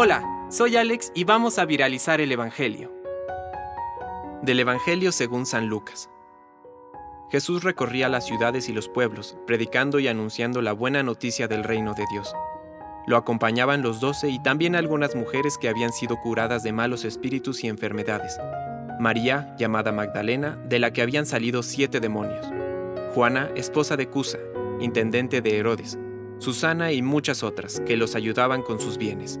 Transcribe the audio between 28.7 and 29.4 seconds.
sus bienes.